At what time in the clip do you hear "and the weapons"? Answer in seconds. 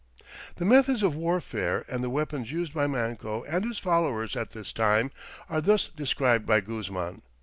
1.87-2.51